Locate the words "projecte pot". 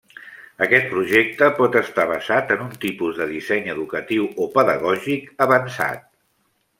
0.93-1.75